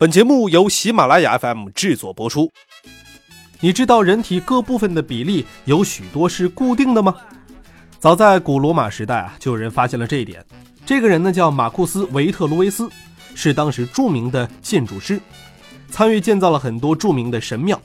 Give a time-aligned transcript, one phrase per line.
[0.00, 2.50] 本节目由喜马拉雅 FM 制作播出。
[3.60, 7.14] 你知道人体各部分的比例有许多是固定的吗？
[7.98, 10.42] 早在古罗马时代啊，就有人发现了这一点。
[10.86, 12.88] 这个人呢叫马库斯·维特鲁维斯，
[13.34, 15.20] 是当时著名的建筑师，
[15.90, 17.78] 参与建造了很多著名的神庙。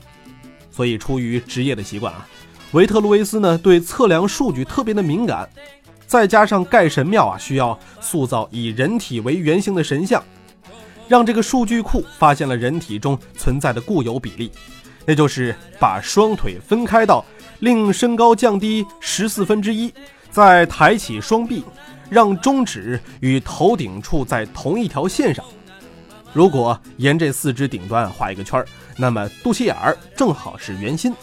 [0.70, 2.26] 所以出于职业的习惯啊，
[2.72, 5.46] 维特鲁维斯呢对测量数据特别的敏感。
[6.06, 10.24] 再加上盖神庙啊，需要塑造以人体为原型的神像。
[11.08, 14.50] 让这个数据库发现了人体中存在的固有比例，
[15.04, 17.24] 那就是把双腿分开到
[17.60, 19.92] 令身高降低十四分之一，
[20.30, 21.64] 再抬起双臂，
[22.10, 25.44] 让中指与头顶处在同一条线上。
[26.32, 28.66] 如果沿这四肢顶端画一个圈儿，
[28.96, 31.14] 那么肚脐眼儿正好是圆心。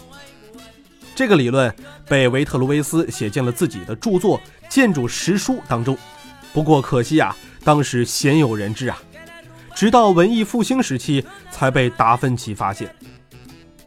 [1.14, 1.72] 这个理论
[2.08, 5.96] 被维特鲁维斯写进了自己的著作《建筑实书》当中。
[6.52, 8.98] 不过可惜啊，当时鲜有人知啊。
[9.74, 12.94] 直到文艺复兴时期才被达芬奇发现。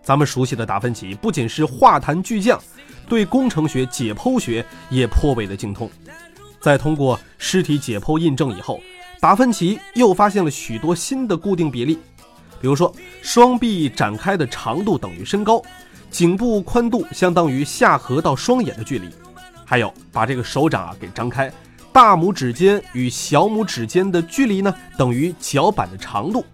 [0.04, 2.60] 咱们熟悉的达芬奇不仅是画坛巨匠，
[3.07, 5.90] 对工程学、解剖学也颇为的精通。
[6.60, 8.82] 在通过尸体解剖印证以后，
[9.20, 11.99] 达芬奇又发现了许多新的固定比例，
[12.60, 15.62] 比如说双臂展开的长度等于身高，
[16.10, 19.10] 颈部宽度相当于下颌到双眼的距离，
[19.65, 21.52] 还有把这个手掌啊给张开。
[21.98, 26.45] 大拇指尖与小拇指尖的距离呢，等于脚板的长度。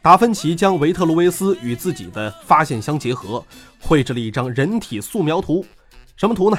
[0.00, 3.44] 达芬奇将维特鲁威斯与自己的发现相结合，
[3.78, 5.62] 绘制了一张人体素描图。
[6.16, 6.58] 什么图呢？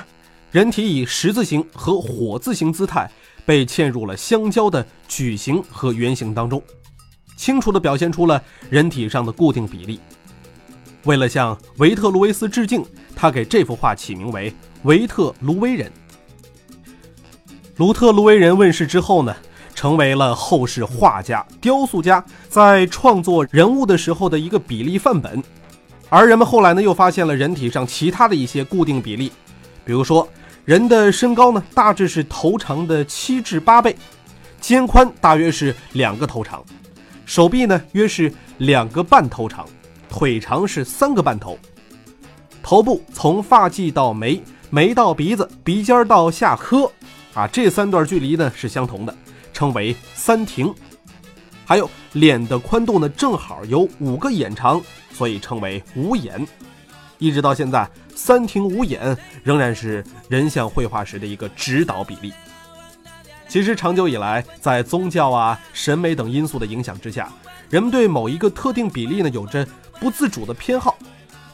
[0.51, 3.09] 人体以十字形和火字形姿态
[3.47, 6.61] 被嵌入了相交的矩形和圆形当中，
[7.35, 8.39] 清楚地表现出了
[8.69, 9.99] 人体上的固定比例。
[11.05, 14.51] 为了向维特鲁威斯致敬，他给这幅画起名为
[14.83, 15.89] 《维特鲁威人》。
[17.79, 19.33] 鲁特卢维人问世之后呢，
[19.73, 25.41] 成为了后世画家、雕塑家在创作人物的时候的一个比例范本。
[26.09, 29.31] 而人们后来呢，又发现了人体上其他的一些固定比例，
[29.85, 30.27] 比如说
[30.65, 33.95] 人的身高呢，大致是头长的七至八倍，
[34.59, 36.61] 肩宽大约是两个头长，
[37.25, 39.65] 手臂呢约是两个半头长，
[40.09, 41.57] 腿长是三个半头，
[42.61, 46.91] 头部从发际到眉，眉到鼻子，鼻尖到下颌。
[47.39, 49.15] 啊，这三段距离呢是相同的，
[49.53, 50.75] 称为三庭。
[51.63, 54.81] 还有脸的宽度呢，正好有五个眼长，
[55.13, 56.45] 所以称为五眼。
[57.17, 62.33] 一直到现在，三庭五眼仍然是人像绘画时的一个指导比例。
[63.47, 67.31] 其实长久以来，在宗教啊、审美等因素的影响之下，
[67.69, 69.65] 人们对某一个特定比例呢有着
[69.97, 70.97] 不自主的偏好，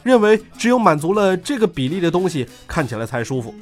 [0.02, 3.54] 认为只有满足了这个比例的东西，看起来才舒服。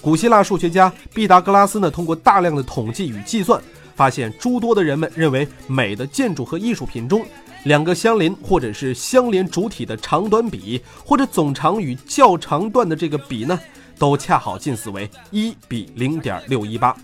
[0.00, 3.60] 古希腊数学家毕达哥拉斯呢，通过大量的统计与计算，
[3.94, 7.22] 发现诸多的人们认为美的建筑和艺术品中，
[7.64, 13.60] 两个相邻或者是相连主体的长短比，或者总长与较长段的这个比呢，
[13.98, 16.96] 都恰好近似为一比零点六一八，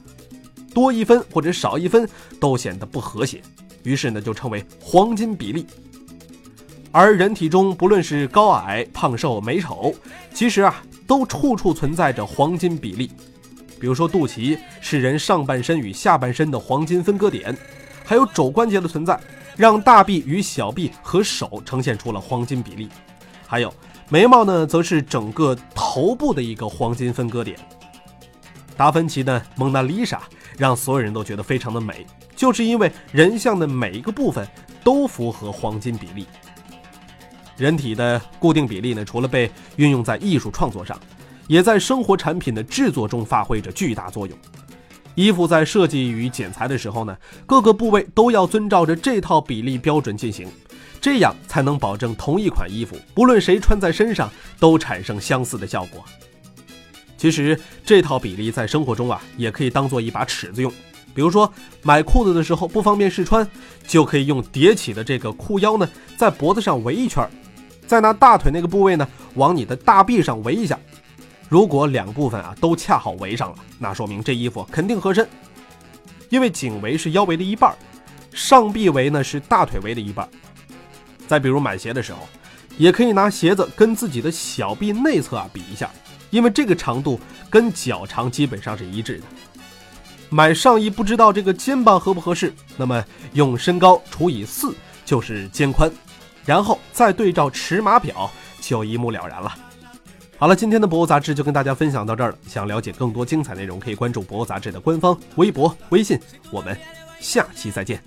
[0.72, 2.08] 多一分或者少一分
[2.40, 3.42] 都显得不和谐，
[3.82, 5.66] 于是呢就称为黄金比例。
[6.90, 9.94] 而人体中不论是高矮、胖瘦、美丑，
[10.32, 10.82] 其实啊。
[11.06, 13.10] 都处处存在着黄金比例，
[13.80, 17.56] 比如说肚脐是人上半身与下半身的黄金分割点，
[18.04, 19.18] 还有肘关节的存在，
[19.56, 22.88] 让大臂与小臂和手呈现出了黄金比例，
[23.46, 23.72] 还有
[24.08, 27.58] 眉毛呢，则是整个头部的一个黄金分割点。
[28.76, 30.18] 达芬奇的《蒙娜丽莎》
[30.58, 34.46] 让所有人都觉得非常的美，就是因为人像的每一个部分
[34.84, 36.26] 都符合黄金比例。
[37.56, 40.98] 人体的固定比例呢，除了被运用在艺术创作上，
[41.46, 44.36] 也在生活产品的制作中发挥着巨大作用。
[45.14, 47.16] 衣服在设计与剪裁的时候呢，
[47.46, 50.46] 各个部位都要遵照着这套比例标准进行，
[51.00, 54.30] 这样才能保证同一款衣服不论谁穿在身上
[54.60, 56.04] 都产生相似的效果。
[57.16, 60.70] 其实这套比例在生活中啊，也可以当做一把尺子用。
[61.14, 61.50] 比如说
[61.80, 63.48] 买裤子的时候不方便试穿，
[63.86, 65.88] 就可以用叠起的这个裤腰呢，
[66.18, 67.26] 在脖子上围一圈。
[67.86, 70.78] 再拿大腿那个部位呢，往你的大臂上围一下。
[71.48, 75.26] 如果两部分啊都恰好围上了，那说明这衣服肯定合身。
[76.28, 77.72] 因为颈围是腰围的一半，
[78.32, 80.28] 上臂围呢是大腿围的一半。
[81.28, 82.18] 再比如买鞋的时候，
[82.76, 85.88] 也可以拿鞋子跟自己的小臂内侧啊比一下，
[86.30, 89.24] 因为这个长度跟脚长基本上是一致的。
[90.28, 93.04] 买上衣不知道这个肩膀合不合适，那么
[93.34, 94.74] 用身高除以四
[95.04, 95.88] 就是肩宽。
[96.46, 99.54] 然后再对照尺码表，就一目了然了。
[100.38, 102.38] 好了，今天的博物杂志就跟大家分享到这儿了。
[102.46, 106.20] 想了解更多精彩内容，可以关注博物杂志的官方微博、微信。
[106.50, 106.76] 我们
[107.20, 108.02] 下期再见。